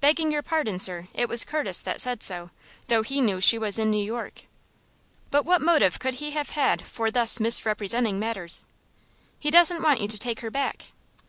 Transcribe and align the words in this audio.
"Begging 0.00 0.32
your 0.32 0.42
pardon, 0.42 0.80
sir, 0.80 1.06
it 1.14 1.28
was 1.28 1.44
Curtis 1.44 1.82
that 1.82 2.00
said 2.00 2.20
so, 2.24 2.50
though 2.88 3.02
he 3.02 3.20
knew 3.20 3.40
she 3.40 3.58
was 3.58 3.78
in 3.78 3.92
New 3.92 4.04
York." 4.04 4.42
"But 5.30 5.44
what 5.44 5.60
motive 5.62 6.00
could 6.00 6.14
he 6.14 6.32
have 6.32 6.50
had 6.50 6.84
for 6.84 7.12
thus 7.12 7.38
misrepresenting 7.38 8.18
matters?" 8.18 8.66
"He 9.38 9.52
doesn't 9.52 9.80
want 9.84 10.00
you 10.00 10.08
to 10.08 10.18
take 10.18 10.40
her 10.40 10.50
back." 10.50 10.88